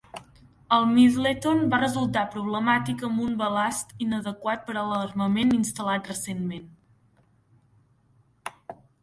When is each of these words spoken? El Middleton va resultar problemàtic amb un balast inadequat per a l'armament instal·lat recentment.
El 0.75 0.85
Middleton 0.91 1.59
va 1.73 1.79
resultar 1.83 2.23
problemàtic 2.35 3.03
amb 3.09 3.21
un 3.25 3.35
balast 3.41 3.93
inadequat 4.07 4.65
per 4.71 4.77
a 4.81 4.87
l'armament 4.93 5.55
instal·lat 5.59 6.11
recentment. 6.15 6.67